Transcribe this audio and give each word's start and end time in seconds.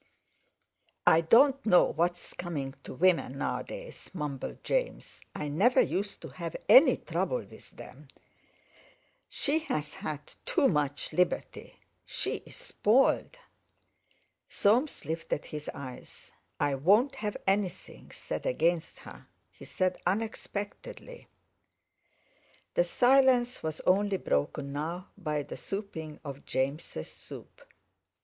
"I 1.05 1.21
don't 1.21 1.63
know 1.63 1.83
what's 1.83 2.33
coming 2.33 2.73
to 2.85 2.95
women 2.95 3.37
nowadays," 3.37 4.09
mumbled 4.15 4.63
James; 4.63 5.21
"I 5.35 5.47
never 5.47 5.79
used 5.79 6.21
to 6.21 6.29
have 6.29 6.55
any 6.67 6.97
trouble 6.97 7.43
with 7.45 7.69
them. 7.69 8.07
She's 9.29 9.67
had 9.93 10.33
too 10.43 10.67
much 10.67 11.13
liberty. 11.13 11.75
She's 12.03 12.55
spoiled...." 12.55 13.37
Soames 14.49 15.05
lifted 15.05 15.45
his 15.45 15.69
eyes: 15.71 16.31
"I 16.59 16.73
won't 16.73 17.17
have 17.17 17.37
anything 17.45 18.09
said 18.09 18.47
against 18.47 19.01
her," 19.01 19.27
he 19.51 19.65
said 19.65 20.01
unexpectedly. 20.07 21.27
The 22.73 22.85
silence 22.85 23.61
was 23.61 23.81
only 23.81 24.17
broken 24.17 24.73
now 24.73 25.09
by 25.15 25.43
the 25.43 25.57
supping 25.57 26.19
of 26.25 26.43
James's 26.43 27.11
soup. 27.11 27.61